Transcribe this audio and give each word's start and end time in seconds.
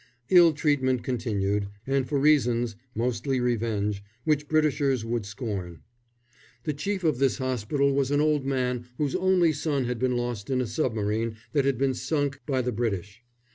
Ill 0.29 0.51
treatment 0.51 1.03
continued, 1.03 1.67
and 1.85 2.09
for 2.09 2.17
reasons, 2.19 2.75
mostly 2.95 3.39
revenge, 3.39 4.03
which 4.23 4.47
Britishers 4.47 5.05
would 5.05 5.27
scorn. 5.27 5.83
The 6.63 6.73
chief 6.73 7.03
of 7.03 7.19
this 7.19 7.37
hospital 7.37 7.93
was 7.93 8.09
an 8.09 8.19
old 8.19 8.43
man 8.43 8.87
whose 8.97 9.13
only 9.13 9.53
son 9.53 9.85
had 9.85 9.99
been 9.99 10.17
lost 10.17 10.49
in 10.49 10.59
a 10.59 10.65
submarine 10.65 11.35
that 11.53 11.65
had 11.65 11.77
been 11.77 11.93
sunk 11.93 12.39
by 12.47 12.63
the 12.63 12.71
British. 12.71 13.21